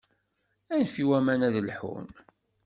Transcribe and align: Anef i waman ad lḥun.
Anef 0.73 0.93
i 1.01 1.03
waman 1.07 1.41
ad 1.47 1.55
lḥun. 1.61 2.07